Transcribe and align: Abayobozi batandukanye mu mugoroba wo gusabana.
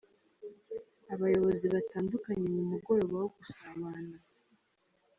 Abayobozi 1.13 1.65
batandukanye 1.73 2.47
mu 2.55 2.61
mugoroba 2.71 3.15
wo 3.21 3.27
gusabana. 3.35 4.17